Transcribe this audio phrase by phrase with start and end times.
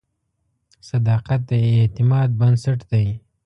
[0.89, 3.07] صداقت د اعتماد بنسټ دی.